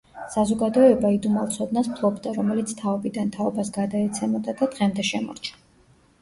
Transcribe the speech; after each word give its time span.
საზოგადოება 0.35 1.11
იდუმალ 1.15 1.51
ცოდნას 1.57 1.89
ფლობდა, 1.99 2.33
რომელიც 2.37 2.73
თაობიდან 2.79 3.29
თაობას 3.37 3.71
გადაეცემოდა 3.77 4.57
და 4.63 4.71
დღემდე 4.75 5.07
შემორჩა. 5.13 5.55